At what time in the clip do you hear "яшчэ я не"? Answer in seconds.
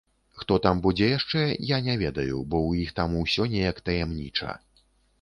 1.17-1.95